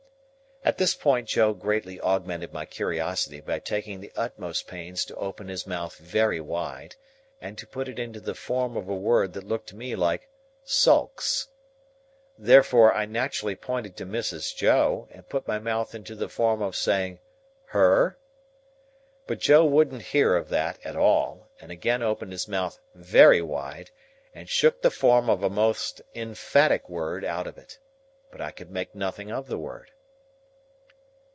At 0.63 0.77
this 0.77 0.93
point 0.93 1.27
Joe 1.27 1.55
greatly 1.55 1.99
augmented 1.99 2.53
my 2.53 2.65
curiosity 2.67 3.41
by 3.41 3.57
taking 3.57 3.99
the 3.99 4.11
utmost 4.15 4.67
pains 4.67 5.03
to 5.05 5.15
open 5.15 5.47
his 5.47 5.65
mouth 5.65 5.95
very 5.97 6.39
wide, 6.39 6.95
and 7.41 7.57
to 7.57 7.65
put 7.65 7.87
it 7.89 7.97
into 7.97 8.19
the 8.19 8.35
form 8.35 8.77
of 8.77 8.87
a 8.87 8.95
word 8.95 9.33
that 9.33 9.43
looked 9.43 9.69
to 9.69 9.75
me 9.75 9.95
like 9.95 10.29
"sulks." 10.63 11.47
Therefore, 12.37 12.93
I 12.93 13.05
naturally 13.07 13.55
pointed 13.55 13.97
to 13.97 14.05
Mrs. 14.05 14.55
Joe, 14.55 15.07
and 15.09 15.27
put 15.27 15.47
my 15.47 15.57
mouth 15.57 15.95
into 15.95 16.13
the 16.13 16.29
form 16.29 16.61
of 16.61 16.75
saying, 16.75 17.17
"her?" 17.69 18.19
But 19.25 19.39
Joe 19.39 19.65
wouldn't 19.65 20.03
hear 20.13 20.35
of 20.35 20.49
that, 20.49 20.77
at 20.85 20.95
all, 20.95 21.49
and 21.59 21.71
again 21.71 22.03
opened 22.03 22.33
his 22.33 22.47
mouth 22.47 22.79
very 22.93 23.41
wide, 23.41 23.89
and 24.31 24.47
shook 24.47 24.83
the 24.83 24.91
form 24.91 25.27
of 25.27 25.41
a 25.41 25.49
most 25.49 26.03
emphatic 26.13 26.87
word 26.87 27.25
out 27.25 27.47
of 27.47 27.57
it. 27.57 27.79
But 28.31 28.41
I 28.41 28.51
could 28.51 28.69
make 28.69 28.93
nothing 28.93 29.31
of 29.31 29.47
the 29.47 29.57
word. 29.57 29.89